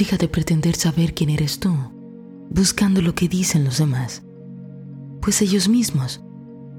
Deja 0.00 0.16
de 0.16 0.28
pretender 0.28 0.76
saber 0.76 1.12
quién 1.12 1.28
eres 1.28 1.60
tú, 1.60 1.76
buscando 2.48 3.02
lo 3.02 3.14
que 3.14 3.28
dicen 3.28 3.64
los 3.64 3.76
demás, 3.76 4.22
pues 5.20 5.42
ellos 5.42 5.68
mismos 5.68 6.22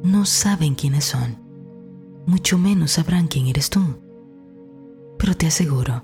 no 0.02 0.26
saben 0.26 0.74
quiénes 0.74 1.06
son, 1.06 1.38
mucho 2.26 2.58
menos 2.58 2.94
sabrán 2.94 3.28
quién 3.28 3.46
eres 3.46 3.70
tú. 3.70 4.02
Pero 5.20 5.38
te 5.38 5.46
aseguro 5.46 6.04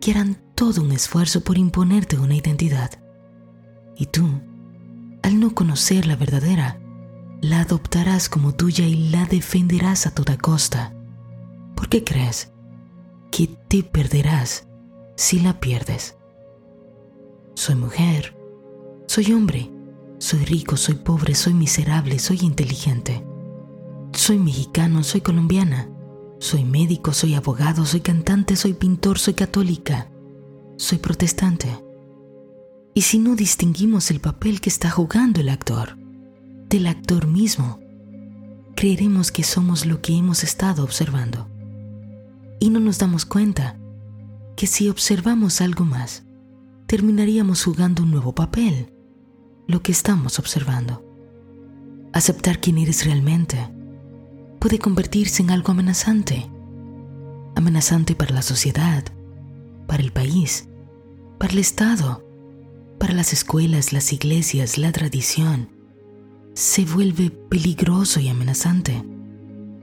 que 0.00 0.12
harán 0.12 0.40
todo 0.54 0.80
un 0.84 0.92
esfuerzo 0.92 1.40
por 1.40 1.58
imponerte 1.58 2.16
una 2.16 2.36
identidad. 2.36 2.92
Y 3.96 4.06
tú, 4.06 4.28
al 5.24 5.40
no 5.40 5.56
conocer 5.56 6.06
la 6.06 6.14
verdadera, 6.14 6.80
la 7.40 7.62
adoptarás 7.62 8.28
como 8.28 8.54
tuya 8.54 8.86
y 8.86 9.10
la 9.10 9.26
defenderás 9.26 10.06
a 10.06 10.12
toda 10.12 10.38
costa. 10.38 10.94
¿Por 11.74 11.88
qué 11.88 12.04
crees 12.04 12.52
que 13.32 13.48
te 13.66 13.82
perderás 13.82 14.68
si 15.16 15.40
la 15.40 15.58
pierdes? 15.58 16.14
Soy 17.58 17.74
mujer, 17.74 18.36
soy 19.08 19.32
hombre, 19.32 19.68
soy 20.18 20.44
rico, 20.44 20.76
soy 20.76 20.94
pobre, 20.94 21.34
soy 21.34 21.54
miserable, 21.54 22.20
soy 22.20 22.38
inteligente. 22.42 23.26
Soy 24.12 24.38
mexicano, 24.38 25.02
soy 25.02 25.22
colombiana, 25.22 25.90
soy 26.38 26.62
médico, 26.64 27.12
soy 27.12 27.34
abogado, 27.34 27.84
soy 27.84 28.00
cantante, 28.00 28.54
soy 28.54 28.74
pintor, 28.74 29.18
soy 29.18 29.34
católica, 29.34 30.08
soy 30.76 30.98
protestante. 30.98 31.84
Y 32.94 33.02
si 33.02 33.18
no 33.18 33.34
distinguimos 33.34 34.12
el 34.12 34.20
papel 34.20 34.60
que 34.60 34.70
está 34.70 34.88
jugando 34.88 35.40
el 35.40 35.48
actor 35.48 35.96
del 36.68 36.86
actor 36.86 37.26
mismo, 37.26 37.80
creeremos 38.76 39.32
que 39.32 39.42
somos 39.42 39.84
lo 39.84 40.00
que 40.00 40.16
hemos 40.16 40.44
estado 40.44 40.84
observando. 40.84 41.48
Y 42.60 42.70
no 42.70 42.78
nos 42.78 42.98
damos 42.98 43.24
cuenta 43.24 43.76
que 44.54 44.68
si 44.68 44.88
observamos 44.88 45.60
algo 45.60 45.84
más, 45.84 46.22
terminaríamos 46.88 47.64
jugando 47.64 48.02
un 48.02 48.10
nuevo 48.10 48.34
papel, 48.34 48.90
lo 49.66 49.82
que 49.82 49.92
estamos 49.92 50.38
observando. 50.38 51.04
Aceptar 52.14 52.60
quién 52.60 52.78
eres 52.78 53.04
realmente 53.04 53.58
puede 54.58 54.78
convertirse 54.78 55.42
en 55.42 55.50
algo 55.50 55.70
amenazante. 55.72 56.50
Amenazante 57.54 58.14
para 58.14 58.34
la 58.34 58.40
sociedad, 58.40 59.04
para 59.86 60.02
el 60.02 60.12
país, 60.12 60.66
para 61.36 61.52
el 61.52 61.58
Estado, 61.58 62.26
para 62.98 63.12
las 63.12 63.34
escuelas, 63.34 63.92
las 63.92 64.10
iglesias, 64.14 64.78
la 64.78 64.90
tradición. 64.90 65.68
Se 66.54 66.86
vuelve 66.86 67.30
peligroso 67.30 68.18
y 68.18 68.28
amenazante, 68.28 69.04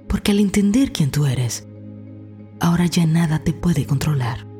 porque 0.08 0.32
al 0.32 0.40
entender 0.40 0.92
quién 0.92 1.12
tú 1.12 1.28
eres, 1.28 1.68
ahora 2.60 2.88
ya 2.88 3.06
nada 3.06 3.44
te 3.44 3.54
puede 3.54 3.86
controlar. 3.86 4.55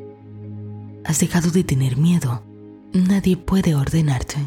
Has 1.06 1.20
dejado 1.20 1.52
de 1.52 1.64
tener 1.64 1.98
miedo, 1.98 2.44
nadie 2.92 3.38
puede 3.38 3.76
ordenarte. 3.76 4.38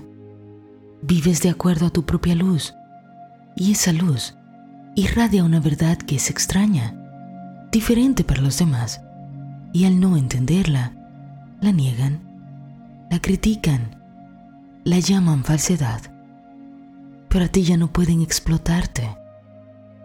Vives 1.02 1.40
de 1.40 1.50
acuerdo 1.50 1.86
a 1.86 1.90
tu 1.90 2.04
propia 2.04 2.34
luz, 2.34 2.74
y 3.54 3.72
esa 3.72 3.92
luz 3.92 4.34
irradia 4.96 5.44
una 5.44 5.60
verdad 5.60 5.98
que 5.98 6.16
es 6.16 6.30
extraña, 6.30 6.96
diferente 7.70 8.24
para 8.24 8.42
los 8.42 8.58
demás, 8.58 9.00
y 9.72 9.84
al 9.84 10.00
no 10.00 10.16
entenderla, 10.16 10.96
la 11.60 11.70
niegan, 11.70 12.18
la 13.08 13.20
critican, 13.20 14.02
la 14.82 14.98
llaman 14.98 15.44
falsedad. 15.44 16.00
Pero 17.28 17.44
a 17.44 17.48
ti 17.48 17.62
ya 17.62 17.76
no 17.76 17.92
pueden 17.92 18.20
explotarte, 18.20 19.16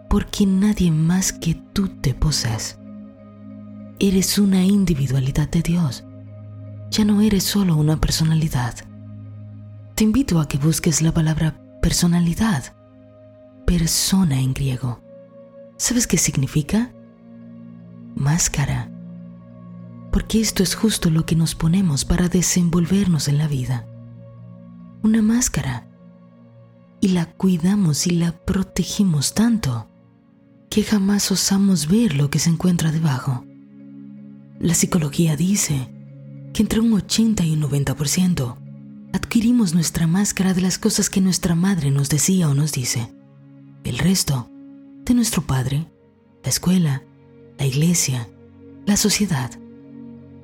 porque 0.08 0.46
nadie 0.46 0.92
más 0.92 1.32
que 1.32 1.54
tú 1.72 1.88
te 1.88 2.14
posees. 2.14 2.78
Eres 3.98 4.38
una 4.38 4.64
individualidad 4.64 5.48
de 5.48 5.62
Dios, 5.62 6.04
ya 6.94 7.04
no 7.04 7.20
eres 7.20 7.42
solo 7.42 7.74
una 7.74 7.96
personalidad. 7.96 8.76
Te 9.96 10.04
invito 10.04 10.38
a 10.38 10.46
que 10.46 10.58
busques 10.58 11.02
la 11.02 11.12
palabra 11.12 11.60
personalidad 11.82 12.72
persona 13.66 14.38
en 14.38 14.54
griego. 14.54 15.00
¿Sabes 15.76 16.06
qué 16.06 16.18
significa? 16.18 16.92
Máscara. 18.14 18.92
Porque 20.12 20.40
esto 20.40 20.62
es 20.62 20.76
justo 20.76 21.10
lo 21.10 21.26
que 21.26 21.34
nos 21.34 21.56
ponemos 21.56 22.04
para 22.04 22.28
desenvolvernos 22.28 23.26
en 23.26 23.38
la 23.38 23.48
vida. 23.48 23.88
Una 25.02 25.20
máscara. 25.20 25.88
Y 27.00 27.08
la 27.08 27.26
cuidamos 27.26 28.06
y 28.06 28.10
la 28.10 28.32
protegimos 28.32 29.34
tanto 29.34 29.88
que 30.70 30.84
jamás 30.84 31.32
osamos 31.32 31.88
ver 31.88 32.14
lo 32.14 32.30
que 32.30 32.38
se 32.38 32.50
encuentra 32.50 32.92
debajo. 32.92 33.44
La 34.60 34.74
psicología 34.74 35.34
dice 35.36 35.93
que 36.54 36.62
entre 36.62 36.80
un 36.80 36.92
80 36.94 37.44
y 37.44 37.52
un 37.52 37.62
90% 37.62 38.56
adquirimos 39.12 39.74
nuestra 39.74 40.06
máscara 40.06 40.54
de 40.54 40.62
las 40.62 40.78
cosas 40.78 41.10
que 41.10 41.20
nuestra 41.20 41.54
madre 41.54 41.90
nos 41.90 42.08
decía 42.08 42.48
o 42.48 42.54
nos 42.54 42.72
dice 42.72 43.12
el 43.84 43.98
resto 43.98 44.48
de 45.04 45.12
nuestro 45.14 45.42
Padre, 45.42 45.86
la 46.42 46.48
escuela, 46.48 47.02
la 47.58 47.66
iglesia, 47.66 48.28
la 48.86 48.96
sociedad. 48.96 49.50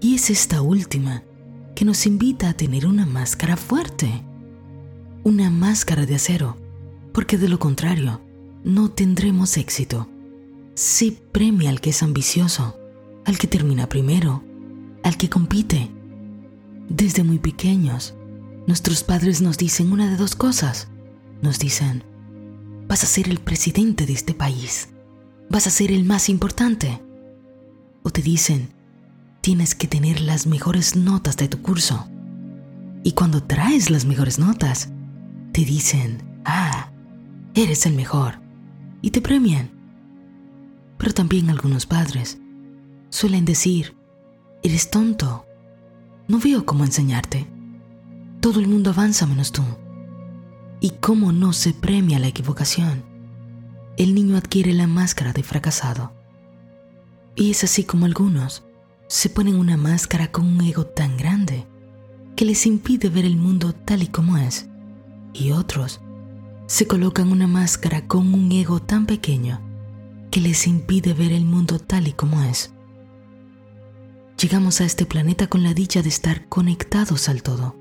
Y 0.00 0.16
es 0.16 0.28
esta 0.28 0.60
última 0.60 1.22
que 1.75 1.87
nos 1.87 2.04
invita 2.06 2.50
a 2.50 2.54
tener 2.54 2.87
una 2.87 3.06
máscara 3.06 3.56
fuerte, 3.56 4.22
una 5.25 5.49
máscara 5.50 6.04
de 6.04 6.16
acero, 6.16 6.56
porque 7.15 7.38
de 7.38 7.49
lo 7.49 7.59
contrario 7.59 8.20
no 8.62 8.91
tendremos 8.91 9.56
éxito. 9.56 10.09
Se 10.75 11.12
premia 11.12 11.70
al 11.70 11.81
que 11.81 11.91
es 11.91 12.03
ambicioso, 12.03 12.78
al 13.25 13.38
que 13.38 13.47
termina 13.47 13.88
primero, 13.88 14.43
al 15.03 15.16
que 15.16 15.31
compite. 15.31 15.91
Desde 16.91 17.23
muy 17.23 17.39
pequeños, 17.39 18.15
nuestros 18.67 19.05
padres 19.05 19.41
nos 19.41 19.56
dicen 19.56 19.93
una 19.93 20.11
de 20.11 20.17
dos 20.17 20.34
cosas. 20.34 20.89
Nos 21.41 21.61
dicen, 21.61 22.03
vas 22.89 23.05
a 23.05 23.06
ser 23.06 23.28
el 23.28 23.39
presidente 23.39 24.06
de 24.06 24.12
este 24.12 24.34
país, 24.34 24.89
vas 25.49 25.69
a 25.69 25.71
ser 25.71 25.93
el 25.93 26.05
más 26.05 26.29
importante. 26.29 27.00
O 28.03 28.11
te 28.11 28.23
dicen, 28.23 28.71
tienes 29.41 29.77
que 29.77 29.87
tener 29.87 30.21
las 30.21 30.49
mejores 30.49 30.97
notas 30.97 31.37
de 31.37 31.47
tu 31.47 31.62
curso. 31.62 32.09
Y 33.05 33.12
cuando 33.12 33.41
traes 33.41 33.89
las 33.89 34.05
mejores 34.05 34.41
notas, 34.41 34.89
te 35.53 35.65
dicen, 35.65 36.41
ah, 36.45 36.91
eres 37.55 37.87
el 37.87 37.95
mejor. 37.95 38.41
Y 39.00 39.12
te 39.12 39.21
premian. 39.21 39.71
Pero 40.99 41.15
también 41.15 41.50
algunos 41.50 41.87
padres 41.87 42.39
suelen 43.11 43.45
decir, 43.45 43.95
eres 44.65 44.91
tonto. 44.91 45.47
No 46.31 46.39
veo 46.39 46.65
cómo 46.65 46.85
enseñarte. 46.85 47.49
Todo 48.41 48.61
el 48.61 48.69
mundo 48.69 48.91
avanza 48.91 49.27
menos 49.27 49.51
tú. 49.51 49.65
¿Y 50.79 50.91
cómo 50.91 51.33
no 51.33 51.53
se 51.53 51.75
premia 51.75 52.21
la 52.21 52.29
equivocación? 52.29 53.03
El 53.97 54.15
niño 54.15 54.37
adquiere 54.37 54.73
la 54.73 54.87
máscara 54.87 55.33
de 55.33 55.43
fracasado. 55.43 56.13
Y 57.35 57.51
es 57.51 57.65
así 57.65 57.83
como 57.83 58.07
algunos 58.07 58.63
se 59.09 59.29
ponen 59.29 59.57
una 59.57 59.77
máscara 59.77 60.31
con 60.31 60.47
un 60.47 60.61
ego 60.61 60.87
tan 60.87 61.17
grande 61.17 61.67
que 62.37 62.45
les 62.45 62.65
impide 62.65 63.09
ver 63.09 63.25
el 63.25 63.37
mundo 63.37 63.73
tal 63.73 64.05
y 64.05 64.07
como 64.07 64.39
es. 64.39 64.69
Y 65.35 65.51
otros 65.51 66.01
se 66.69 66.87
colocan 66.87 67.33
una 67.33 67.49
máscara 67.49 68.07
con 68.07 68.33
un 68.33 68.53
ego 68.53 68.81
tan 68.81 69.05
pequeño 69.07 69.61
que 70.31 70.41
les 70.41 70.69
impide 70.69 71.12
ver 71.12 71.33
el 71.33 71.45
mundo 71.45 71.81
tal 71.81 72.07
y 72.07 72.12
como 72.12 72.41
es. 72.45 72.73
Llegamos 74.41 74.81
a 74.81 74.84
este 74.84 75.05
planeta 75.05 75.49
con 75.49 75.62
la 75.62 75.75
dicha 75.75 76.01
de 76.01 76.09
estar 76.09 76.49
conectados 76.49 77.28
al 77.28 77.43
todo, 77.43 77.77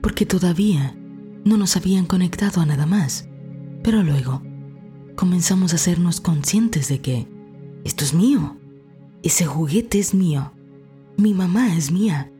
porque 0.00 0.24
todavía 0.24 0.96
no 1.44 1.58
nos 1.58 1.76
habían 1.76 2.06
conectado 2.06 2.62
a 2.62 2.64
nada 2.64 2.86
más, 2.86 3.28
pero 3.82 4.02
luego 4.02 4.40
comenzamos 5.14 5.74
a 5.74 5.76
hacernos 5.76 6.22
conscientes 6.22 6.88
de 6.88 7.02
que 7.02 7.28
esto 7.84 8.04
es 8.04 8.14
mío, 8.14 8.56
ese 9.22 9.44
juguete 9.44 9.98
es 9.98 10.14
mío, 10.14 10.52
mi 11.18 11.34
mamá 11.34 11.76
es 11.76 11.90
mía. 11.90 12.32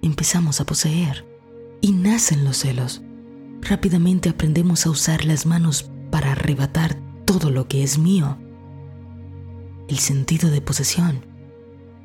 Empezamos 0.00 0.62
a 0.62 0.64
poseer 0.64 1.26
y 1.82 1.92
nacen 1.92 2.44
los 2.44 2.56
celos. 2.56 3.02
Rápidamente 3.60 4.30
aprendemos 4.30 4.86
a 4.86 4.90
usar 4.90 5.26
las 5.26 5.44
manos 5.44 5.90
para 6.10 6.32
arrebatar 6.32 6.98
todo 7.26 7.50
lo 7.50 7.68
que 7.68 7.82
es 7.82 7.98
mío. 7.98 8.38
El 9.88 9.98
sentido 9.98 10.48
de 10.50 10.62
posesión 10.62 11.29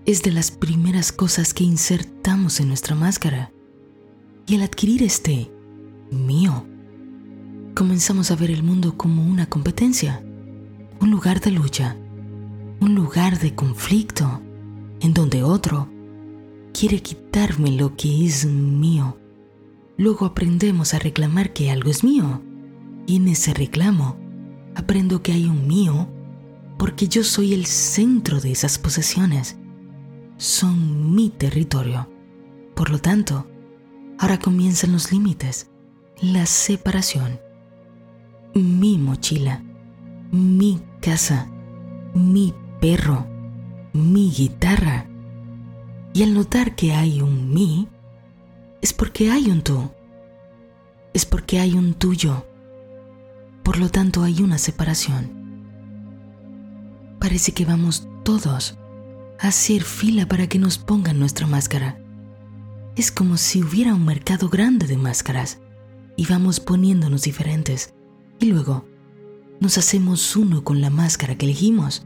es 0.06 0.22
de 0.22 0.32
las 0.32 0.52
primeras 0.52 1.12
cosas 1.12 1.54
que 1.54 1.64
insertamos 1.64 2.60
en 2.60 2.68
nuestra 2.68 2.96
máscara. 2.96 3.52
Y 4.46 4.56
al 4.56 4.62
adquirir 4.62 5.02
este 5.02 5.52
mío. 6.12 6.66
Comenzamos 7.74 8.30
a 8.30 8.36
ver 8.36 8.52
el 8.52 8.62
mundo 8.62 8.96
como 8.98 9.26
una 9.26 9.48
competencia, 9.48 10.24
un 11.02 11.10
lugar 11.10 11.42
de 11.42 11.52
lucha, 11.52 11.98
un 12.80 12.94
lugar 12.94 13.40
de 13.40 13.56
conflicto, 13.56 14.42
en 15.02 15.14
donde 15.14 15.44
otro 15.44 15.90
quiere 16.72 17.02
quitarme 17.02 17.72
lo 17.72 17.96
que 17.96 18.26
es 18.26 18.46
mío. 18.46 19.18
Luego 19.98 20.26
aprendemos 20.26 20.94
a 20.94 21.00
reclamar 21.00 21.52
que 21.52 21.72
algo 21.72 21.90
es 21.90 22.04
mío, 22.04 22.44
y 23.08 23.18
en 23.18 23.28
ese 23.30 23.54
reclamo 23.54 24.18
aprendo 24.76 25.24
que 25.24 25.32
hay 25.32 25.46
un 25.46 25.68
mío 25.68 26.08
porque 26.78 27.08
yo 27.08 27.24
soy 27.24 27.54
el 27.54 27.66
centro 27.66 28.40
de 28.40 28.52
esas 28.52 28.78
posesiones. 28.78 29.58
Son 30.38 31.16
mi 31.16 31.30
territorio. 31.30 32.10
Por 32.76 32.90
lo 32.90 33.00
tanto, 33.00 33.48
ahora 34.20 34.38
comienzan 34.38 34.92
los 34.92 35.12
límites, 35.14 35.72
la 36.22 36.46
separación. 36.46 37.40
Mi 38.54 38.98
mochila, 38.98 39.64
mi 40.32 40.82
casa, 41.00 41.50
mi 42.14 42.54
perro, 42.82 43.26
mi 43.94 44.30
guitarra. 44.30 45.08
Y 46.14 46.24
al 46.24 46.34
notar 46.34 46.76
que 46.76 46.94
hay 46.94 47.22
un 47.22 47.54
mí, 47.54 47.88
es 48.82 48.92
porque 48.92 49.32
hay 49.32 49.50
un 49.50 49.62
tú. 49.62 49.90
Es 51.14 51.26
porque 51.26 51.60
hay 51.60 51.76
un 51.76 51.94
tuyo. 51.94 52.46
Por 53.64 53.78
lo 53.78 53.90
tanto 53.90 54.22
hay 54.22 54.42
una 54.42 54.58
separación. 54.58 55.46
Parece 57.20 57.54
que 57.54 57.64
vamos 57.64 58.08
todos 58.24 58.78
hacer 59.40 59.84
fila 59.84 60.28
para 60.28 60.48
que 60.48 60.60
nos 60.60 60.78
pongan 60.78 61.20
nuestra 61.20 61.48
máscara. 61.48 62.00
Es 62.96 63.12
como 63.12 63.38
si 63.38 63.62
hubiera 63.62 63.94
un 63.94 64.06
mercado 64.06 64.50
grande 64.50 64.88
de 64.88 64.98
máscaras 64.98 65.60
y 66.16 66.26
vamos 66.26 66.60
poniéndonos 66.60 67.24
diferentes 67.24 67.94
y 68.40 68.46
luego 68.46 68.86
nos 69.60 69.78
hacemos 69.78 70.36
uno 70.36 70.64
con 70.64 70.82
la 70.82 70.90
máscara 70.90 71.36
que 71.36 71.46
elegimos 71.46 72.06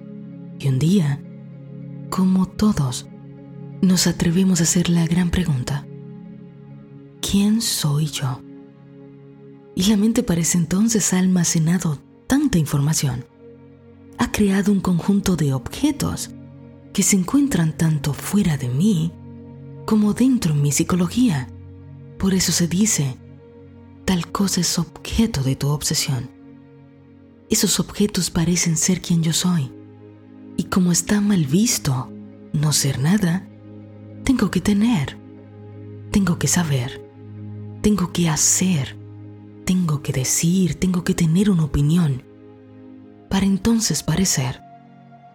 y 0.59 0.67
un 0.67 0.79
día, 0.79 1.21
como 2.09 2.47
todos, 2.47 3.07
nos 3.81 4.07
atrevemos 4.07 4.59
a 4.59 4.63
hacer 4.63 4.89
la 4.89 5.05
gran 5.05 5.29
pregunta. 5.29 5.85
¿Quién 7.21 7.61
soy 7.61 8.07
yo? 8.07 8.41
Y 9.75 9.83
la 9.83 9.97
mente 9.97 10.23
parece 10.23 10.57
entonces 10.57 11.13
ha 11.13 11.19
almacenado 11.19 12.01
tanta 12.27 12.57
información. 12.57 13.25
Ha 14.17 14.31
creado 14.31 14.71
un 14.71 14.81
conjunto 14.81 15.35
de 15.35 15.53
objetos 15.53 16.31
que 16.94 17.03
se 17.03 17.15
encuentran 17.15 17.75
tanto 17.77 18.13
fuera 18.13 18.57
de 18.57 18.69
mí 18.69 19.12
como 19.86 20.13
dentro 20.13 20.53
en 20.53 20.62
mi 20.62 20.71
psicología. 20.71 21.50
Por 22.18 22.33
eso 22.33 22.51
se 22.51 22.68
dice, 22.68 23.18
tal 24.06 24.31
cosa 24.31 24.62
es 24.62 24.77
objeto 24.77 25.44
de 25.44 25.56
tu 25.56 25.69
obsesión. 25.69 26.30
Esos 27.50 27.80
objetos 27.80 28.30
parecen 28.30 28.77
ser 28.77 29.01
quien 29.01 29.24
yo 29.24 29.33
soy. 29.33 29.71
Y 30.57 30.65
como 30.65 30.91
está 30.91 31.21
mal 31.21 31.45
visto 31.45 32.12
no 32.53 32.74
ser 32.74 33.00
nada, 33.00 33.47
tengo 34.24 34.51
que 34.51 34.62
tener, 34.62 35.18
tengo 36.12 36.38
que 36.38 36.47
saber, 36.47 37.03
tengo 37.81 38.12
que 38.12 38.30
hacer, 38.30 38.97
tengo 39.65 40.01
que 40.01 40.12
decir, 40.12 40.75
tengo 40.75 41.03
que 41.03 41.13
tener 41.13 41.50
una 41.50 41.63
opinión, 41.63 42.24
para 43.30 43.45
entonces 43.45 44.03
parecer 44.03 44.62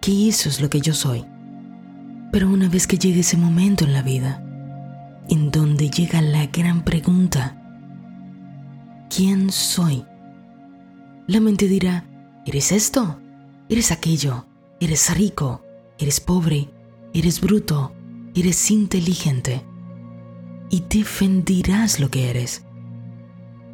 que 0.01 0.29
eso 0.29 0.49
es 0.49 0.61
lo 0.61 0.69
que 0.69 0.81
yo 0.81 0.93
soy. 0.93 1.25
Pero 2.35 2.49
una 2.49 2.69
vez 2.69 2.89
que 2.89 2.99
llegue 2.99 3.21
ese 3.21 3.37
momento 3.37 3.85
en 3.85 3.93
la 3.93 4.03
vida, 4.03 4.43
en 5.29 5.53
donde 5.53 5.89
llega 5.89 6.21
la 6.21 6.47
gran 6.47 6.83
pregunta, 6.83 7.57
¿quién 9.09 9.53
soy? 9.53 10.05
La 11.29 11.39
mente 11.39 11.69
dirá, 11.69 12.09
¿eres 12.45 12.73
esto? 12.73 13.21
¿Eres 13.69 13.93
aquello? 13.93 14.47
Eres 14.81 15.17
rico, 15.17 15.63
eres 15.97 16.19
pobre, 16.19 16.69
eres 17.13 17.41
bruto, 17.41 17.93
eres 18.35 18.69
inteligente. 18.69 19.65
Y 20.71 20.83
defenderás 20.91 22.01
lo 22.01 22.11
que 22.11 22.31
eres. 22.31 22.65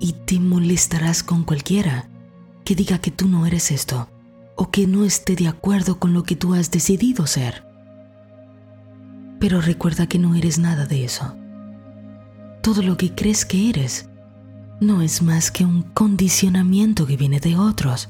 Y 0.00 0.12
te 0.26 0.38
molestarás 0.38 1.22
con 1.22 1.44
cualquiera 1.44 2.10
que 2.66 2.74
diga 2.74 2.98
que 2.98 3.10
tú 3.10 3.26
no 3.26 3.46
eres 3.46 3.70
esto 3.70 4.10
o 4.54 4.70
que 4.70 4.86
no 4.86 5.06
esté 5.06 5.34
de 5.34 5.48
acuerdo 5.48 5.98
con 5.98 6.12
lo 6.12 6.24
que 6.24 6.36
tú 6.36 6.52
has 6.52 6.70
decidido 6.70 7.26
ser. 7.26 7.69
Pero 9.40 9.60
recuerda 9.60 10.06
que 10.06 10.20
no 10.20 10.36
eres 10.36 10.60
nada 10.60 10.86
de 10.86 11.04
eso. 11.04 11.34
Todo 12.62 12.82
lo 12.82 12.96
que 12.96 13.12
crees 13.14 13.44
que 13.44 13.70
eres 13.70 14.08
no 14.80 15.02
es 15.02 15.22
más 15.22 15.50
que 15.50 15.64
un 15.64 15.82
condicionamiento 15.82 17.06
que 17.06 17.16
viene 17.16 17.40
de 17.40 17.56
otros. 17.56 18.08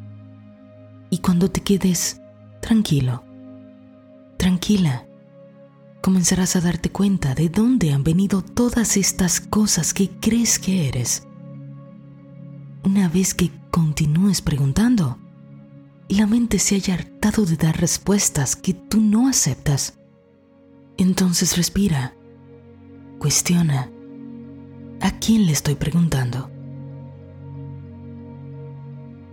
Y 1.09 1.19
cuando 1.19 1.50
te 1.50 1.62
quedes 1.62 2.21
tranquilo, 2.61 3.25
tranquila, 4.37 5.06
comenzarás 6.00 6.56
a 6.56 6.61
darte 6.61 6.91
cuenta 6.91 7.35
de 7.35 7.49
dónde 7.49 7.93
han 7.93 8.05
venido 8.05 8.43
todas 8.43 8.97
estas 8.97 9.41
cosas 9.41 9.94
que 9.94 10.11
crees 10.11 10.59
que 10.59 10.88
eres. 10.88 11.27
Una 12.85 13.09
vez 13.09 13.35
que 13.35 13.50
continúes 13.71 14.43
preguntando, 14.43 15.19
la 16.09 16.27
mente 16.27 16.59
se 16.59 16.75
haya 16.75 16.94
hartado 16.94 17.44
de 17.47 17.56
dar 17.56 17.81
respuestas 17.81 18.56
que 18.56 18.75
tú 18.75 19.00
no 19.00 19.29
aceptas, 19.29 20.00
entonces 21.02 21.56
respira, 21.56 22.14
cuestiona, 23.19 23.91
¿a 25.00 25.11
quién 25.19 25.47
le 25.47 25.52
estoy 25.52 25.75
preguntando? 25.75 26.50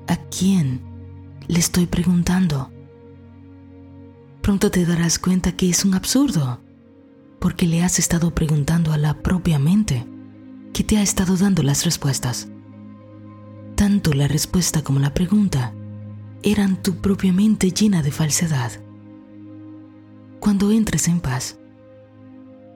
¿A 0.08 0.16
quién 0.30 0.82
le 1.48 1.60
estoy 1.60 1.86
preguntando? 1.86 2.72
pronto 4.48 4.72
te 4.72 4.86
darás 4.86 5.20
cuenta 5.20 5.58
que 5.58 5.70
es 5.70 5.84
un 5.84 5.94
absurdo, 5.94 6.62
porque 7.38 7.66
le 7.66 7.84
has 7.84 8.00
estado 8.00 8.34
preguntando 8.34 8.94
a 8.94 8.98
la 8.98 9.22
propia 9.22 9.60
mente 9.60 10.08
que 10.72 10.86
te 10.86 10.98
ha 10.98 11.02
estado 11.02 11.36
dando 11.36 11.64
las 11.64 11.84
respuestas. 11.84 12.48
Tanto 13.76 14.14
la 14.14 14.30
respuesta 14.30 14.84
como 14.84 15.02
la 15.02 15.14
pregunta 15.14 15.74
eran 16.44 16.82
tu 16.82 16.96
propia 16.96 17.34
mente 17.34 17.72
llena 17.72 18.02
de 18.02 18.12
falsedad. 18.12 18.72
Cuando 20.48 20.72
entres 20.72 21.10
en 21.10 21.20
paz, 21.20 21.60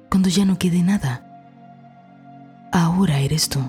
cuando 0.09 0.27
ya 0.27 0.43
no 0.43 0.59
quede 0.59 0.83
nada, 0.83 1.25
ahora 2.73 3.21
eres 3.21 3.47
tú. 3.47 3.61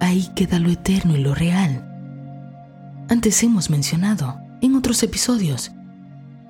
Ahí 0.00 0.26
queda 0.34 0.58
lo 0.58 0.70
eterno 0.70 1.14
y 1.14 1.20
lo 1.20 1.32
real. 1.32 1.88
Antes 3.08 3.40
hemos 3.44 3.70
mencionado 3.70 4.40
en 4.60 4.74
otros 4.74 5.04
episodios 5.04 5.70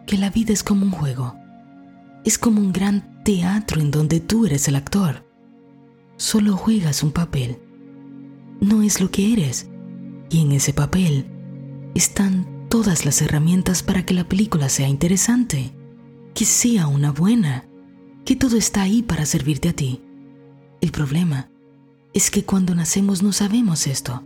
que 0.07 0.17
la 0.17 0.31
vida 0.31 0.55
es 0.55 0.63
como 0.63 0.87
un 0.87 0.93
juego. 0.93 1.37
Es 2.25 2.39
como 2.39 2.63
un 2.63 2.73
gran 2.73 3.23
teatro 3.23 3.83
en 3.83 3.91
donde 3.91 4.21
tú 4.21 4.47
eres 4.47 4.67
el 4.67 4.77
actor. 4.77 5.29
Solo 6.17 6.57
juegas 6.57 7.03
un 7.03 7.13
papel. 7.13 7.59
No 8.63 8.81
es 8.81 8.99
lo 8.99 9.11
que 9.11 9.35
eres. 9.35 9.69
Y 10.31 10.41
en 10.41 10.53
ese 10.53 10.73
papel 10.73 11.27
están 11.95 12.67
todas 12.71 13.05
las 13.05 13.21
herramientas 13.21 13.83
para 13.83 14.07
que 14.07 14.15
la 14.15 14.25
película 14.25 14.71
sea 14.71 14.89
interesante, 14.89 15.75
que 16.35 16.45
sea 16.45 16.87
una 16.87 17.13
buena, 17.13 17.69
que 18.25 18.37
todo 18.37 18.57
está 18.57 18.83
ahí 18.83 19.03
para 19.03 19.27
servirte 19.27 19.69
a 19.69 19.73
ti. 19.73 20.01
El 20.81 20.91
problema 20.91 21.51
es 22.13 22.31
que 22.31 22.45
cuando 22.45 22.75
nacemos 22.75 23.23
no 23.23 23.33
sabemos 23.33 23.87
esto 23.87 24.25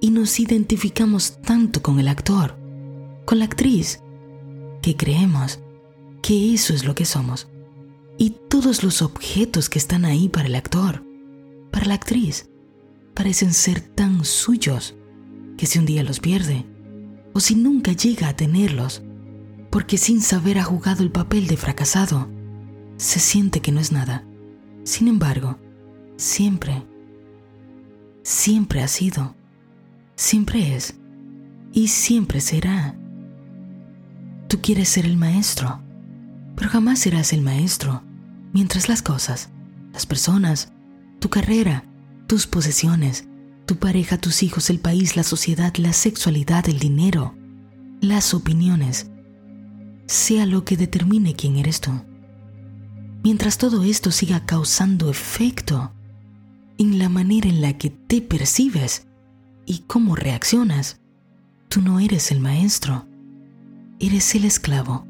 y 0.00 0.10
nos 0.10 0.38
identificamos 0.40 1.40
tanto 1.42 1.82
con 1.82 1.98
el 2.00 2.08
actor, 2.08 2.56
con 3.24 3.38
la 3.38 3.44
actriz, 3.46 4.00
que 4.82 4.96
creemos 4.96 5.60
que 6.20 6.52
eso 6.54 6.74
es 6.74 6.84
lo 6.84 6.94
que 6.94 7.04
somos. 7.04 7.48
Y 8.18 8.36
todos 8.48 8.82
los 8.82 9.02
objetos 9.02 9.68
que 9.68 9.78
están 9.78 10.04
ahí 10.04 10.28
para 10.28 10.46
el 10.46 10.54
actor, 10.54 11.04
para 11.70 11.86
la 11.86 11.94
actriz, 11.94 12.48
parecen 13.14 13.54
ser 13.54 13.80
tan 13.80 14.24
suyos 14.24 14.94
que 15.56 15.66
si 15.66 15.78
un 15.78 15.86
día 15.86 16.02
los 16.02 16.20
pierde, 16.20 16.66
o 17.32 17.40
si 17.40 17.54
nunca 17.54 17.92
llega 17.92 18.28
a 18.28 18.36
tenerlos, 18.36 19.02
porque 19.74 19.98
sin 19.98 20.22
saber 20.22 20.60
ha 20.60 20.62
jugado 20.62 21.02
el 21.02 21.10
papel 21.10 21.48
de 21.48 21.56
fracasado, 21.56 22.28
se 22.96 23.18
siente 23.18 23.60
que 23.60 23.72
no 23.72 23.80
es 23.80 23.90
nada. 23.90 24.24
Sin 24.84 25.08
embargo, 25.08 25.58
siempre, 26.16 26.86
siempre 28.22 28.84
ha 28.84 28.86
sido, 28.86 29.34
siempre 30.14 30.76
es 30.76 30.94
y 31.72 31.88
siempre 31.88 32.40
será. 32.40 32.94
Tú 34.46 34.60
quieres 34.62 34.90
ser 34.90 35.06
el 35.06 35.16
maestro, 35.16 35.80
pero 36.54 36.70
jamás 36.70 37.00
serás 37.00 37.32
el 37.32 37.42
maestro 37.42 38.04
mientras 38.52 38.88
las 38.88 39.02
cosas, 39.02 39.48
las 39.92 40.06
personas, 40.06 40.70
tu 41.18 41.30
carrera, 41.30 41.82
tus 42.28 42.46
posesiones, 42.46 43.24
tu 43.66 43.74
pareja, 43.74 44.18
tus 44.18 44.44
hijos, 44.44 44.70
el 44.70 44.78
país, 44.78 45.16
la 45.16 45.24
sociedad, 45.24 45.74
la 45.78 45.92
sexualidad, 45.92 46.68
el 46.68 46.78
dinero, 46.78 47.34
las 48.00 48.34
opiniones, 48.34 49.10
sea 50.06 50.46
lo 50.46 50.64
que 50.64 50.76
determine 50.76 51.34
quién 51.34 51.56
eres 51.56 51.80
tú. 51.80 51.92
Mientras 53.22 53.58
todo 53.58 53.84
esto 53.84 54.10
siga 54.10 54.44
causando 54.44 55.10
efecto 55.10 55.92
en 56.78 56.98
la 56.98 57.08
manera 57.08 57.48
en 57.48 57.60
la 57.60 57.78
que 57.78 57.90
te 57.90 58.20
percibes 58.20 59.06
y 59.64 59.84
cómo 59.86 60.14
reaccionas, 60.16 61.00
tú 61.68 61.80
no 61.80 62.00
eres 62.00 62.30
el 62.30 62.40
maestro 62.40 63.06
eres 63.98 64.34
el 64.34 64.44
esclavo. 64.44 65.06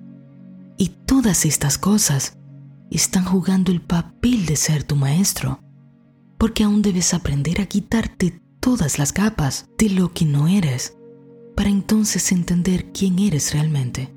Y 0.76 0.88
todas 0.88 1.44
estas 1.44 1.78
cosas 1.78 2.36
están 2.90 3.24
jugando 3.24 3.72
el 3.72 3.80
papel 3.80 4.46
de 4.46 4.56
ser 4.56 4.84
tu 4.84 4.96
maestro, 4.96 5.60
porque 6.38 6.64
aún 6.64 6.82
debes 6.82 7.14
aprender 7.14 7.60
a 7.60 7.66
quitarte 7.66 8.40
todas 8.60 8.98
las 8.98 9.12
capas 9.12 9.68
de 9.78 9.90
lo 9.90 10.12
que 10.12 10.24
no 10.24 10.48
eres, 10.48 10.96
para 11.54 11.70
entonces 11.70 12.32
entender 12.32 12.92
quién 12.92 13.18
eres 13.18 13.52
realmente. 13.52 14.13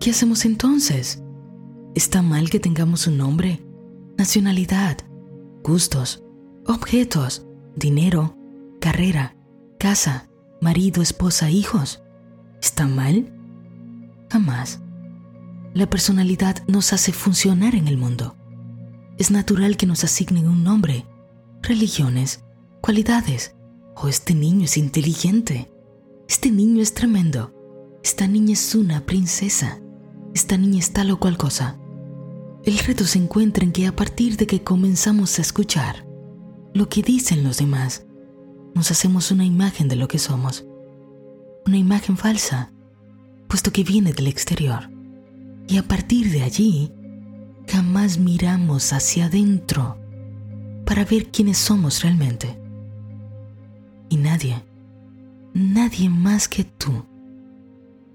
¿Qué 0.00 0.10
hacemos 0.10 0.44
entonces? 0.44 1.22
¿Está 1.94 2.22
mal 2.22 2.50
que 2.50 2.60
tengamos 2.60 3.06
un 3.06 3.18
nombre, 3.18 3.64
nacionalidad, 4.18 4.98
gustos, 5.62 6.22
objetos, 6.66 7.46
dinero, 7.74 8.36
carrera, 8.80 9.36
casa, 9.78 10.28
marido, 10.60 11.02
esposa, 11.02 11.50
hijos. 11.50 12.02
¿Está 12.62 12.86
mal? 12.86 13.32
Jamás. 14.30 14.80
La 15.74 15.88
personalidad 15.88 16.66
nos 16.66 16.92
hace 16.92 17.12
funcionar 17.12 17.74
en 17.74 17.88
el 17.88 17.96
mundo. 17.96 18.36
Es 19.18 19.30
natural 19.30 19.76
que 19.76 19.86
nos 19.86 20.04
asignen 20.04 20.48
un 20.48 20.64
nombre, 20.64 21.06
religiones, 21.62 22.44
cualidades. 22.80 23.54
Oh, 23.94 24.08
este 24.08 24.34
niño 24.34 24.64
es 24.64 24.76
inteligente. 24.76 25.70
Este 26.28 26.50
niño 26.50 26.82
es 26.82 26.94
tremendo. 26.94 27.52
Esta 28.02 28.26
niña 28.26 28.54
es 28.54 28.74
una 28.74 29.04
princesa. 29.06 29.80
Esta 30.36 30.58
niña 30.58 30.80
es 30.80 30.92
tal 30.92 31.10
o 31.12 31.18
cual 31.18 31.38
cosa. 31.38 31.78
El 32.62 32.76
reto 32.76 33.04
se 33.04 33.18
encuentra 33.18 33.64
en 33.64 33.72
que 33.72 33.86
a 33.86 33.96
partir 33.96 34.36
de 34.36 34.46
que 34.46 34.62
comenzamos 34.62 35.38
a 35.38 35.40
escuchar 35.40 36.06
lo 36.74 36.90
que 36.90 37.00
dicen 37.00 37.42
los 37.42 37.56
demás, 37.56 38.04
nos 38.74 38.90
hacemos 38.90 39.30
una 39.30 39.46
imagen 39.46 39.88
de 39.88 39.96
lo 39.96 40.08
que 40.08 40.18
somos. 40.18 40.66
Una 41.64 41.78
imagen 41.78 42.18
falsa, 42.18 42.70
puesto 43.48 43.72
que 43.72 43.82
viene 43.82 44.12
del 44.12 44.26
exterior. 44.26 44.90
Y 45.68 45.78
a 45.78 45.84
partir 45.84 46.30
de 46.30 46.42
allí, 46.42 46.92
jamás 47.66 48.18
miramos 48.18 48.92
hacia 48.92 49.24
adentro 49.24 49.96
para 50.84 51.06
ver 51.06 51.30
quiénes 51.30 51.56
somos 51.56 52.02
realmente. 52.02 52.60
Y 54.10 54.18
nadie, 54.18 54.62
nadie 55.54 56.10
más 56.10 56.46
que 56.46 56.64
tú, 56.64 57.06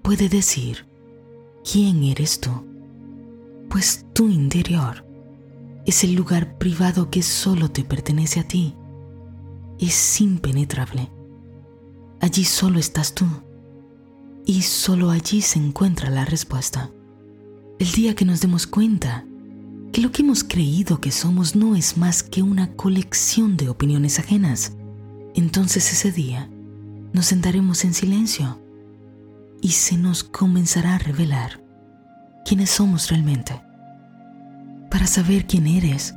puede 0.02 0.28
decir 0.28 0.91
quién 1.70 2.02
eres 2.04 2.40
tú, 2.40 2.50
pues 3.68 4.04
tu 4.12 4.28
interior 4.28 5.06
es 5.84 6.04
el 6.04 6.14
lugar 6.14 6.58
privado 6.58 7.10
que 7.10 7.22
solo 7.22 7.70
te 7.70 7.84
pertenece 7.84 8.40
a 8.40 8.46
ti. 8.46 8.74
Es 9.78 10.20
impenetrable. 10.20 11.10
Allí 12.20 12.44
solo 12.44 12.78
estás 12.78 13.14
tú. 13.14 13.26
Y 14.44 14.62
solo 14.62 15.10
allí 15.10 15.40
se 15.40 15.58
encuentra 15.58 16.10
la 16.10 16.24
respuesta. 16.24 16.90
El 17.78 17.90
día 17.92 18.14
que 18.14 18.24
nos 18.24 18.40
demos 18.40 18.66
cuenta 18.66 19.24
que 19.92 20.00
lo 20.00 20.12
que 20.12 20.22
hemos 20.22 20.44
creído 20.44 21.00
que 21.00 21.10
somos 21.10 21.56
no 21.56 21.74
es 21.74 21.96
más 21.96 22.22
que 22.22 22.42
una 22.42 22.74
colección 22.74 23.56
de 23.56 23.68
opiniones 23.68 24.18
ajenas, 24.18 24.72
entonces 25.34 25.92
ese 25.92 26.12
día 26.12 26.48
nos 27.12 27.26
sentaremos 27.26 27.84
en 27.84 27.92
silencio 27.92 28.61
y 29.62 29.70
se 29.70 29.96
nos 29.96 30.22
comenzará 30.22 30.96
a 30.96 30.98
revelar 30.98 31.62
quiénes 32.44 32.68
somos 32.68 33.08
realmente. 33.08 33.62
Para 34.90 35.06
saber 35.06 35.46
quién 35.46 35.66
eres, 35.66 36.14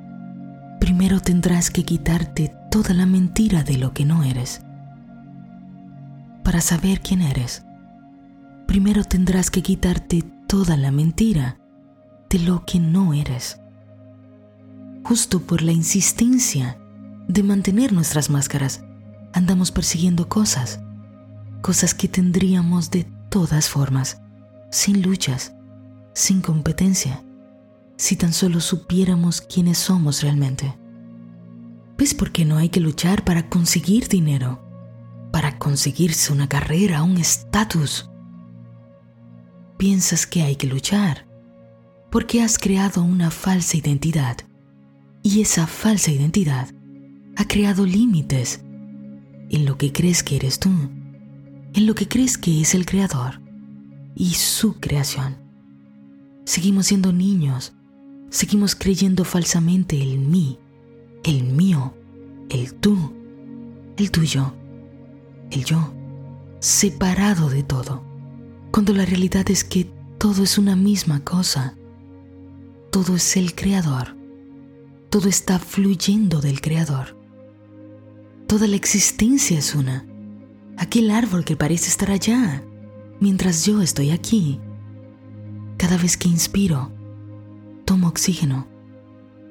primero 0.81 1.21
tendrás 1.21 1.69
que 1.71 1.85
quitarte 1.85 2.53
toda 2.69 2.93
la 2.93 3.05
mentira 3.05 3.63
de 3.63 3.77
lo 3.77 3.93
que 3.93 4.03
no 4.03 4.23
eres. 4.23 4.61
Para 6.43 6.59
saber 6.59 6.99
quién 6.99 7.21
eres, 7.21 7.63
primero 8.67 9.05
tendrás 9.05 9.49
que 9.49 9.61
quitarte 9.61 10.23
toda 10.47 10.75
la 10.75 10.91
mentira 10.91 11.57
de 12.29 12.39
lo 12.39 12.65
que 12.65 12.81
no 12.81 13.13
eres 13.13 13.61
justo 15.05 15.39
por 15.39 15.61
la 15.61 15.71
insistencia 15.71 16.79
de 17.27 17.43
mantener 17.43 17.93
nuestras 17.93 18.31
máscaras, 18.31 18.83
andamos 19.33 19.71
persiguiendo 19.71 20.27
cosas, 20.27 20.79
cosas 21.61 21.93
que 21.93 22.07
tendríamos 22.07 22.89
de 22.89 23.05
todas 23.35 23.67
formas, 23.67 24.21
sin 24.71 25.01
luchas, 25.01 25.53
sin 26.13 26.39
competencia, 26.39 27.21
si 27.97 28.15
tan 28.15 28.31
solo 28.31 28.61
supiéramos 28.61 29.41
quiénes 29.41 29.77
somos 29.77 30.21
realmente. 30.21 30.73
¿Ves 31.97 32.13
por 32.13 32.31
qué 32.31 32.45
no 32.45 32.55
hay 32.55 32.69
que 32.69 32.79
luchar 32.79 33.25
para 33.25 33.49
conseguir 33.49 34.07
dinero? 34.07 34.63
Para 35.33 35.59
conseguirse 35.59 36.31
una 36.31 36.47
carrera, 36.47 37.03
un 37.03 37.17
estatus. 37.17 38.09
Piensas 39.77 40.25
que 40.25 40.41
hay 40.43 40.55
que 40.55 40.67
luchar 40.67 41.27
porque 42.09 42.41
has 42.41 42.57
creado 42.57 43.03
una 43.03 43.31
falsa 43.31 43.75
identidad 43.75 44.37
y 45.23 45.41
esa 45.41 45.67
falsa 45.67 46.09
identidad 46.09 46.69
ha 47.35 47.45
creado 47.49 47.85
límites 47.85 48.61
en 49.49 49.65
lo 49.65 49.77
que 49.77 49.91
crees 49.91 50.23
que 50.23 50.37
eres 50.37 50.57
tú, 50.57 50.71
en 51.75 51.85
lo 51.85 51.93
que 51.93 52.07
crees 52.07 52.37
que 52.37 52.61
es 52.61 52.73
el 52.73 52.85
creador 52.85 53.41
y 54.15 54.31
su 54.31 54.79
creación. 54.79 55.37
Seguimos 56.45 56.87
siendo 56.87 57.13
niños, 57.13 57.73
seguimos 58.29 58.75
creyendo 58.75 59.25
falsamente 59.25 60.01
el 60.01 60.17
mí, 60.17 60.57
el 61.23 61.43
mío, 61.43 61.93
el 62.49 62.73
tú, 62.73 63.13
el 63.97 64.09
tuyo, 64.09 64.53
el 65.51 65.63
yo, 65.65 65.93
separado 66.59 67.49
de 67.49 67.63
todo, 67.63 68.03
cuando 68.71 68.93
la 68.93 69.05
realidad 69.05 69.49
es 69.51 69.63
que 69.63 69.89
todo 70.17 70.43
es 70.43 70.57
una 70.57 70.75
misma 70.75 71.23
cosa, 71.23 71.75
todo 72.91 73.15
es 73.15 73.37
el 73.37 73.53
creador 73.53 74.15
todo 75.15 75.29
está 75.29 75.59
fluyendo 75.59 76.41
del 76.41 76.59
Creador. 76.59 77.17
Toda 78.47 78.67
la 78.67 78.75
existencia 78.75 79.57
es 79.57 79.73
una. 79.73 80.05
Aquel 80.77 81.11
árbol 81.11 81.45
que 81.45 81.55
parece 81.55 81.89
estar 81.89 82.11
allá, 82.11 82.63
mientras 83.19 83.65
yo 83.65 83.81
estoy 83.81 84.11
aquí. 84.11 84.59
Cada 85.77 85.97
vez 85.97 86.17
que 86.17 86.27
inspiro, 86.27 86.91
tomo 87.85 88.07
oxígeno. 88.07 88.67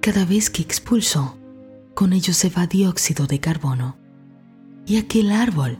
Cada 0.01 0.25
vez 0.25 0.51
que 0.51 0.63
expulso, 0.63 1.39
con 1.95 2.13
ello 2.13 2.35
se 2.35 2.51
va 2.51 2.67
dióxido 2.67 3.27
de 3.27 3.41
carbono. 3.41 3.97
Y 4.87 4.99
aquel 4.99 5.33
árbol 5.33 5.79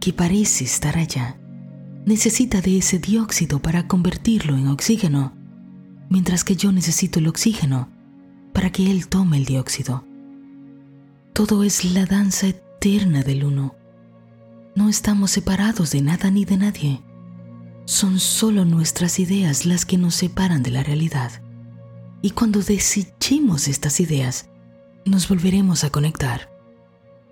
que 0.00 0.14
parece 0.14 0.64
estar 0.64 0.96
allá, 0.96 1.36
necesita 2.06 2.62
de 2.62 2.78
ese 2.78 2.98
dióxido 2.98 3.60
para 3.60 3.86
convertirlo 3.86 4.56
en 4.56 4.68
oxígeno, 4.68 5.34
mientras 6.08 6.42
que 6.42 6.56
yo 6.56 6.72
necesito 6.72 7.18
el 7.18 7.28
oxígeno 7.28 7.88
para 8.54 8.70
que 8.70 8.90
Él 8.90 9.08
tome 9.08 9.36
el 9.36 9.44
dióxido. 9.44 10.04
Todo 11.34 11.64
es 11.64 11.84
la 11.84 12.06
danza 12.06 12.48
eterna 12.48 13.22
del 13.22 13.44
uno. 13.44 13.74
No 14.80 14.88
estamos 14.88 15.30
separados 15.30 15.90
de 15.90 16.00
nada 16.00 16.30
ni 16.30 16.46
de 16.46 16.56
nadie. 16.56 17.02
Son 17.84 18.18
solo 18.18 18.64
nuestras 18.64 19.18
ideas 19.18 19.66
las 19.66 19.84
que 19.84 19.98
nos 19.98 20.14
separan 20.14 20.62
de 20.62 20.70
la 20.70 20.82
realidad. 20.82 21.42
Y 22.22 22.30
cuando 22.30 22.62
desechemos 22.62 23.68
estas 23.68 24.00
ideas, 24.00 24.48
nos 25.04 25.28
volveremos 25.28 25.84
a 25.84 25.90
conectar 25.90 26.50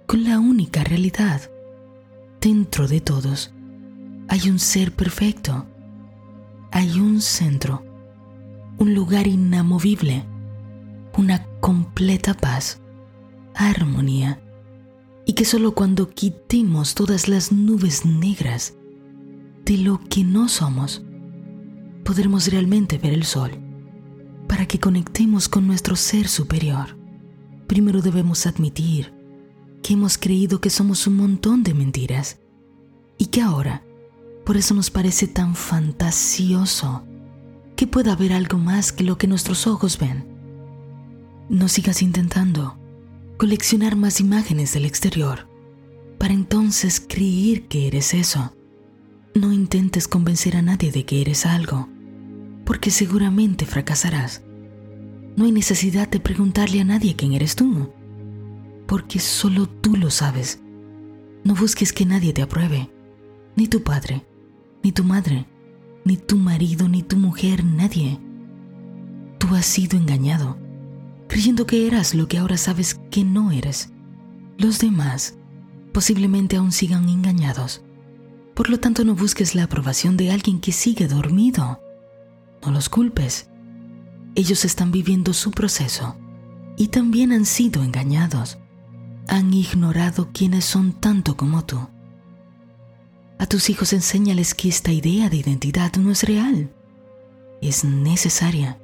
con 0.07 0.25
la 0.25 0.39
única 0.39 0.85
realidad. 0.85 1.41
Dentro 2.39 2.87
de 2.87 3.01
todos 3.01 3.51
hay 4.29 4.51
un 4.51 4.59
ser 4.59 4.93
perfecto. 4.93 5.65
Hay 6.71 7.01
un 7.01 7.23
centro, 7.23 7.83
un 8.77 8.93
lugar 8.93 9.27
inamovible 9.27 10.23
una 11.17 11.47
completa 11.61 12.35
paz, 12.35 12.79
armonía, 13.55 14.39
y 15.29 15.35
que 15.35 15.45
solo 15.45 15.73
cuando 15.73 16.09
quitemos 16.09 16.95
todas 16.95 17.29
las 17.29 17.53
nubes 17.53 18.07
negras 18.07 18.73
de 19.67 19.77
lo 19.77 20.01
que 20.09 20.25
no 20.25 20.49
somos, 20.49 21.05
podremos 22.03 22.51
realmente 22.51 22.97
ver 22.97 23.13
el 23.13 23.25
sol. 23.25 23.51
Para 24.49 24.65
que 24.65 24.81
conectemos 24.81 25.51
con 25.51 25.67
nuestro 25.67 25.97
ser 25.97 26.29
superior, 26.29 26.97
primero 27.67 28.01
debemos 28.01 28.47
admitir 28.47 29.13
que 29.83 29.93
hemos 29.93 30.17
creído 30.17 30.63
que 30.63 30.71
somos 30.71 31.07
un 31.07 31.17
montón 31.17 31.63
de 31.63 31.75
mentiras 31.75 32.39
y 33.19 33.27
que 33.27 33.43
ahora, 33.43 33.85
por 34.47 34.57
eso 34.57 34.73
nos 34.73 34.91
parece 34.91 35.29
tan 35.29 35.55
fantasioso 35.55 37.05
que 37.77 37.87
pueda 37.87 38.13
haber 38.15 38.33
algo 38.33 38.57
más 38.57 38.93
que 38.93 39.05
lo 39.05 39.19
que 39.19 39.27
nuestros 39.27 39.67
ojos 39.67 39.99
ven 39.99 40.25
no 41.51 41.69
sigas 41.69 42.01
intentando 42.01 42.78
coleccionar 43.39 43.95
más 43.95 44.19
imágenes 44.19 44.75
del 44.75 44.85
exterior 44.85 45.49
para 46.19 46.35
entonces 46.35 47.01
creer 47.01 47.69
que 47.69 47.87
eres 47.87 48.13
eso. 48.13 48.53
No 49.33 49.53
intentes 49.53 50.09
convencer 50.09 50.57
a 50.57 50.63
nadie 50.63 50.91
de 50.91 51.05
que 51.05 51.21
eres 51.21 51.47
algo, 51.47 51.89
porque 52.65 52.91
seguramente 52.91 53.65
fracasarás. 53.65 54.43
No 55.37 55.45
hay 55.45 55.53
necesidad 55.53 56.09
de 56.09 56.19
preguntarle 56.19 56.81
a 56.81 56.85
nadie 56.85 57.15
quién 57.15 57.33
eres 57.33 57.55
tú, 57.55 57.93
porque 58.89 59.21
solo 59.21 59.69
tú 59.69 59.95
lo 59.95 60.11
sabes. 60.11 60.61
No 61.45 61.55
busques 61.55 61.93
que 61.93 62.05
nadie 62.05 62.33
te 62.33 62.43
apruebe, 62.43 62.91
ni 63.55 63.69
tu 63.69 63.85
padre, 63.85 64.27
ni 64.83 64.91
tu 64.91 65.05
madre, 65.05 65.47
ni 66.05 66.17
tu 66.17 66.37
marido, 66.39 66.89
ni 66.89 67.05
tu 67.05 67.17
mujer, 67.17 67.65
nadie. 67.65 68.19
Tú 69.39 69.55
has 69.55 69.65
sido 69.65 69.97
engañado 69.97 70.59
creyendo 71.29 71.67
que 71.67 71.87
eras 71.87 72.15
lo 72.15 72.27
que 72.27 72.39
ahora 72.39 72.57
sabes 72.57 73.01
que 73.11 73.25
no 73.25 73.53
eres. 73.53 73.91
Los 74.57 74.81
demás 74.81 75.39
posiblemente 75.93 76.57
aún 76.57 76.73
sigan 76.73 77.09
engañados. 77.09 77.83
Por 78.55 78.71
lo 78.71 78.79
tanto, 78.81 79.05
no 79.05 79.15
busques 79.15 79.55
la 79.55 79.65
aprobación 79.65 80.17
de 80.17 80.31
alguien 80.31 80.61
que 80.61 80.73
sigue 80.73 81.09
dormido. 81.09 81.81
No 82.65 82.71
los 82.73 82.89
culpes. 82.89 83.49
Ellos 84.35 84.65
están 84.65 84.93
viviendo 84.93 85.33
su 85.33 85.51
proceso 85.51 86.17
y 86.77 86.89
también 86.89 87.33
han 87.33 87.47
sido 87.47 87.83
engañados. 87.83 88.59
Han 89.27 89.53
ignorado 89.53 90.31
quienes 90.33 90.65
son 90.65 90.93
tanto 90.93 91.37
como 91.37 91.65
tú. 91.65 91.89
A 93.39 93.47
tus 93.47 93.71
hijos 93.71 93.93
enséñales 93.93 94.55
que 94.55 94.69
esta 94.69 94.93
idea 94.93 95.29
de 95.29 95.37
identidad 95.37 95.95
no 95.97 96.11
es 96.11 96.23
real. 96.25 96.73
Es 97.61 97.85
necesaria, 97.85 98.79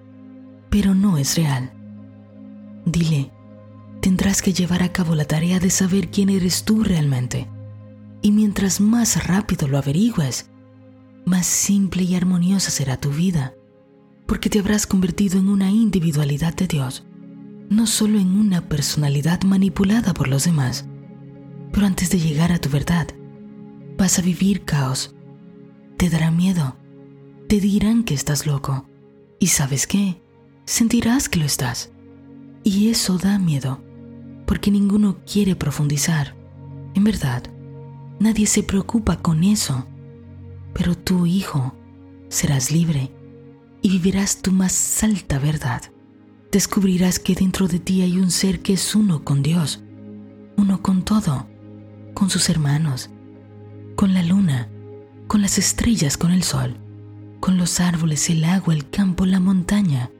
pero 0.71 0.95
no 0.95 1.19
es 1.19 1.37
real. 1.37 1.73
Dile, 2.85 3.31
tendrás 4.01 4.43
que 4.43 4.53
llevar 4.53 4.83
a 4.83 4.93
cabo 4.93 5.15
la 5.15 5.25
tarea 5.25 5.59
de 5.59 5.71
saber 5.71 6.11
quién 6.11 6.29
eres 6.29 6.65
tú 6.65 6.85
realmente. 6.85 7.49
Y 8.21 8.33
mientras 8.33 8.81
más 8.81 9.27
rápido 9.27 9.69
lo 9.69 9.79
averigües, 9.79 10.51
más 11.25 11.47
simple 11.47 12.03
y 12.03 12.15
armoniosa 12.15 12.71
será 12.71 12.99
tu 12.99 13.11
vida, 13.11 13.55
porque 14.27 14.51
te 14.51 14.59
habrás 14.59 14.87
convertido 14.87 15.39
en 15.39 15.49
una 15.49 15.71
individualidad 15.71 16.55
de 16.55 16.67
Dios, 16.67 17.05
no 17.71 17.87
solo 17.87 18.19
en 18.19 18.37
una 18.37 18.69
personalidad 18.69 19.43
manipulada 19.43 20.13
por 20.13 20.29
los 20.29 20.45
demás. 20.45 20.87
Pero 21.73 21.87
antes 21.87 22.11
de 22.11 22.19
llegar 22.19 22.53
a 22.53 22.59
tu 22.59 22.69
verdad, 22.69 23.09
vas 23.97 24.19
a 24.19 24.23
vivir 24.23 24.65
caos. 24.65 25.15
Te 25.97 26.11
dará 26.11 26.31
miedo. 26.31 26.77
Te 27.49 27.61
dirán 27.61 28.05
que 28.05 28.15
estás 28.15 28.47
loco. 28.47 28.87
¿Y 29.39 29.49
sabes 29.49 29.87
qué? 29.87 30.21
Sentirás 30.67 31.29
que 31.29 31.39
lo 31.39 31.47
estás. 31.47 31.94
Y 32.65 32.89
eso 32.89 33.19
da 33.19 33.39
miedo, 33.39 33.81
porque 34.47 34.71
ninguno 34.71 35.19
quiere 35.31 35.55
profundizar. 35.55 36.35
En 36.95 37.05
verdad, 37.05 37.45
nadie 38.19 38.47
se 38.47 38.63
preocupa 38.63 39.19
con 39.19 39.45
eso 39.45 39.87
pero 40.75 40.97
tú, 40.99 41.25
hijo, 41.25 41.75
serás 42.29 42.71
libre 42.71 43.11
y 43.81 43.89
vivirás 43.89 44.43
tu 44.43 44.51
más 44.53 45.03
alta 45.03 45.39
verdad. 45.39 45.83
Descubrirás 46.51 47.19
que 47.19 47.35
dentro 47.35 47.69
de 47.69 47.79
ti 47.79 48.03
hay 48.03 48.19
un 48.19 48.31
ser 48.31 48.61
que 48.61 48.75
es 48.75 48.95
uno 48.95 49.25
con 49.25 49.43
Dios, 49.43 49.83
uno 50.57 50.83
con 50.83 51.05
todo, 51.05 51.47
con 52.13 52.29
sus 52.29 52.51
hermanos, 52.51 53.11
con 53.97 54.15
la 54.15 54.23
luna, 54.23 54.69
con 55.29 55.43
las 55.43 55.59
estrellas, 55.59 56.17
con 56.17 56.33
el 56.33 56.43
sol, 56.43 56.77
con 57.41 57.57
los 57.57 57.81
árboles, 57.81 58.29
el 58.31 58.45
agua, 58.45 58.75
el 58.75 58.91
campo, 58.91 59.27
la 59.27 59.41
montaña, 59.41 60.11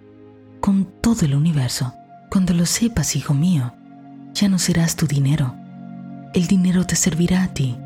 con 0.61 0.89
todo 1.03 1.27
el 1.27 1.35
universo. 1.35 1.93
Cuando 2.31 2.55
lo 2.55 2.67
sepas, 2.67 3.17
hijo 3.17 3.35
mío, 3.35 3.75
ya 4.33 4.49
no 4.49 4.59
serás 4.59 4.97
tu 4.97 5.07
dinero. 5.07 5.55
El 6.35 6.47
dinero 6.47 6.87
te 6.87 6.97
servirá 6.97 7.45
a 7.45 7.55
ti. 7.55 7.77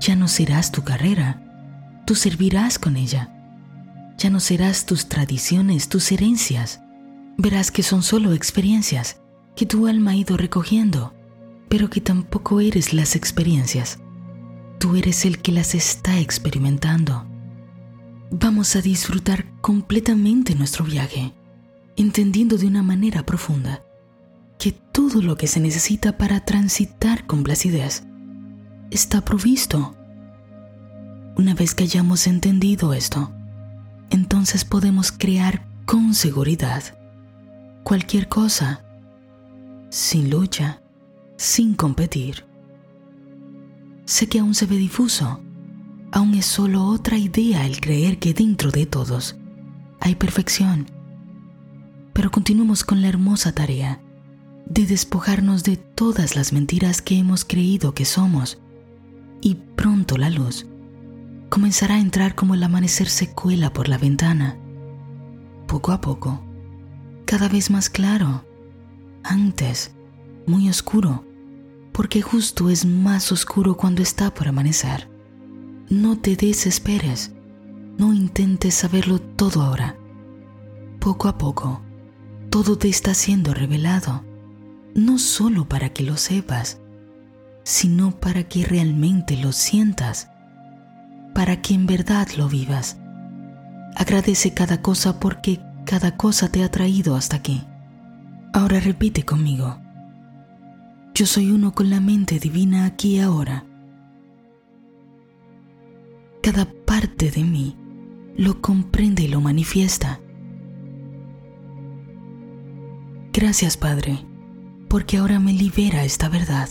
Ya 0.00 0.16
no 0.16 0.28
serás 0.28 0.72
tu 0.72 0.82
carrera 0.82 1.40
tú 2.10 2.16
servirás 2.16 2.80
con 2.80 2.96
ella. 2.96 3.30
Ya 4.18 4.30
no 4.30 4.40
serás 4.40 4.84
tus 4.84 5.06
tradiciones, 5.06 5.88
tus 5.88 6.10
herencias. 6.10 6.80
Verás 7.38 7.70
que 7.70 7.84
son 7.84 8.02
solo 8.02 8.32
experiencias 8.32 9.20
que 9.54 9.64
tu 9.64 9.86
alma 9.86 10.10
ha 10.10 10.16
ido 10.16 10.36
recogiendo, 10.36 11.14
pero 11.68 11.88
que 11.88 12.00
tampoco 12.00 12.60
eres 12.60 12.92
las 12.92 13.14
experiencias. 13.14 14.00
Tú 14.80 14.96
eres 14.96 15.24
el 15.24 15.38
que 15.38 15.52
las 15.52 15.76
está 15.76 16.18
experimentando. 16.18 17.26
Vamos 18.32 18.74
a 18.74 18.82
disfrutar 18.82 19.46
completamente 19.60 20.56
nuestro 20.56 20.84
viaje, 20.84 21.32
entendiendo 22.00 22.56
de 22.56 22.66
una 22.66 22.82
manera 22.82 23.24
profunda 23.24 23.82
que 24.58 24.72
todo 24.72 25.20
lo 25.22 25.36
que 25.36 25.46
se 25.46 25.60
necesita 25.60 26.16
para 26.16 26.44
transitar 26.44 27.26
con 27.26 27.42
placidez 27.42 28.04
está 28.90 29.20
provisto 29.22 29.94
una 31.36 31.54
vez 31.54 31.74
que 31.74 31.84
hayamos 31.84 32.26
entendido 32.26 32.92
esto, 32.92 33.32
entonces 34.10 34.64
podemos 34.64 35.12
crear 35.12 35.66
con 35.86 36.14
seguridad 36.14 36.82
cualquier 37.82 38.28
cosa, 38.28 38.84
sin 39.88 40.28
lucha, 40.28 40.82
sin 41.36 41.74
competir. 41.74 42.44
Sé 44.04 44.26
que 44.26 44.40
aún 44.40 44.54
se 44.54 44.66
ve 44.66 44.76
difuso, 44.76 45.40
aún 46.12 46.34
es 46.34 46.46
solo 46.46 46.84
otra 46.84 47.16
idea 47.16 47.64
el 47.64 47.80
creer 47.80 48.18
que 48.18 48.34
dentro 48.34 48.70
de 48.70 48.86
todos 48.86 49.36
hay 50.00 50.14
perfección. 50.14 50.99
Pero 52.20 52.30
continuemos 52.30 52.84
con 52.84 53.00
la 53.00 53.08
hermosa 53.08 53.52
tarea 53.52 53.98
de 54.66 54.84
despojarnos 54.84 55.64
de 55.64 55.78
todas 55.78 56.36
las 56.36 56.52
mentiras 56.52 57.00
que 57.00 57.16
hemos 57.16 57.46
creído 57.46 57.94
que 57.94 58.04
somos 58.04 58.58
y 59.40 59.54
pronto 59.54 60.18
la 60.18 60.28
luz 60.28 60.66
comenzará 61.48 61.94
a 61.94 61.98
entrar 61.98 62.34
como 62.34 62.52
el 62.52 62.62
amanecer 62.62 63.08
se 63.08 63.32
cuela 63.32 63.72
por 63.72 63.88
la 63.88 63.96
ventana, 63.96 64.58
poco 65.66 65.92
a 65.92 66.02
poco, 66.02 66.44
cada 67.24 67.48
vez 67.48 67.70
más 67.70 67.88
claro, 67.88 68.44
antes 69.22 69.94
muy 70.46 70.68
oscuro, 70.68 71.24
porque 71.90 72.20
justo 72.20 72.68
es 72.68 72.84
más 72.84 73.32
oscuro 73.32 73.78
cuando 73.78 74.02
está 74.02 74.34
por 74.34 74.46
amanecer. 74.46 75.08
No 75.88 76.18
te 76.18 76.36
desesperes, 76.36 77.32
no 77.96 78.12
intentes 78.12 78.74
saberlo 78.74 79.22
todo 79.22 79.62
ahora. 79.62 79.96
Poco 80.98 81.26
a 81.26 81.38
poco, 81.38 81.80
todo 82.50 82.76
te 82.76 82.88
está 82.88 83.14
siendo 83.14 83.54
revelado, 83.54 84.24
no 84.94 85.18
solo 85.18 85.68
para 85.68 85.90
que 85.90 86.02
lo 86.02 86.16
sepas, 86.16 86.80
sino 87.64 88.12
para 88.18 88.44
que 88.44 88.64
realmente 88.64 89.36
lo 89.36 89.52
sientas 89.52 90.28
para 91.34 91.62
que 91.62 91.74
en 91.74 91.86
verdad 91.86 92.28
lo 92.36 92.48
vivas. 92.48 92.98
Agradece 93.96 94.54
cada 94.54 94.82
cosa 94.82 95.18
porque 95.20 95.60
cada 95.84 96.16
cosa 96.16 96.50
te 96.50 96.62
ha 96.62 96.70
traído 96.70 97.16
hasta 97.16 97.36
aquí. 97.36 97.62
Ahora 98.52 98.80
repite 98.80 99.24
conmigo. 99.24 99.78
Yo 101.14 101.26
soy 101.26 101.50
uno 101.50 101.72
con 101.72 101.90
la 101.90 102.00
mente 102.00 102.38
divina 102.38 102.84
aquí 102.84 103.16
y 103.16 103.20
ahora. 103.20 103.64
Cada 106.42 106.66
parte 106.86 107.30
de 107.30 107.44
mí 107.44 107.76
lo 108.36 108.60
comprende 108.60 109.24
y 109.24 109.28
lo 109.28 109.40
manifiesta. 109.40 110.20
Gracias 113.32 113.76
Padre, 113.76 114.26
porque 114.88 115.16
ahora 115.18 115.38
me 115.38 115.52
libera 115.52 116.02
esta 116.02 116.28
verdad. 116.28 116.68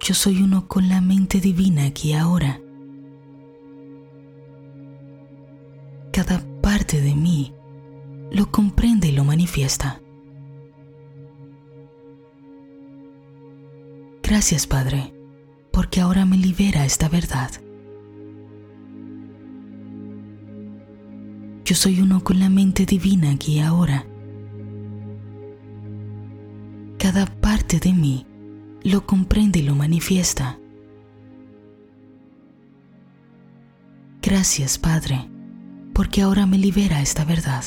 Yo 0.00 0.12
soy 0.12 0.42
uno 0.42 0.66
con 0.66 0.88
la 0.88 1.00
mente 1.00 1.38
divina 1.40 1.86
aquí 1.86 2.14
ahora. 2.14 2.60
Cada 6.12 6.44
parte 6.60 7.00
de 7.00 7.14
mí 7.14 7.54
lo 8.32 8.50
comprende 8.50 9.08
y 9.08 9.12
lo 9.12 9.24
manifiesta. 9.24 10.02
Gracias 14.20 14.66
Padre, 14.66 15.14
porque 15.70 16.00
ahora 16.00 16.26
me 16.26 16.36
libera 16.36 16.84
esta 16.84 17.08
verdad. 17.08 17.52
Yo 21.64 21.74
soy 21.74 22.02
uno 22.02 22.22
con 22.22 22.40
la 22.40 22.50
mente 22.50 22.84
divina 22.84 23.30
aquí 23.30 23.58
ahora. 23.58 24.04
Cada 26.98 27.24
parte 27.24 27.80
de 27.80 27.94
mí 27.94 28.26
lo 28.82 29.06
comprende 29.06 29.60
y 29.60 29.62
lo 29.62 29.74
manifiesta. 29.74 30.58
Gracias, 34.20 34.76
Padre, 34.78 35.26
porque 35.94 36.20
ahora 36.20 36.44
me 36.44 36.58
libera 36.58 37.00
esta 37.00 37.24
verdad. 37.24 37.64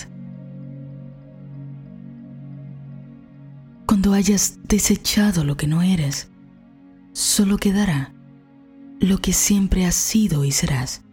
Cuando 3.87 4.13
hayas 4.13 4.59
desechado 4.67 5.43
lo 5.43 5.57
que 5.57 5.65
no 5.65 5.81
eres, 5.81 6.29
solo 7.13 7.57
quedará 7.57 8.13
lo 8.99 9.17
que 9.17 9.33
siempre 9.33 9.85
has 9.85 9.95
sido 9.95 10.45
y 10.45 10.51
serás. 10.51 11.06